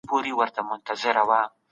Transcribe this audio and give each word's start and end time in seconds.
پخوانیو 0.07 0.35
نظریاتو 0.35 0.55
ته 0.85 0.91
په 0.93 0.93
ځیر 1.01 1.17
وګورئ. 1.19 1.45